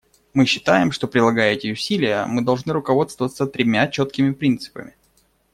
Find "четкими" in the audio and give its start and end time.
3.87-4.31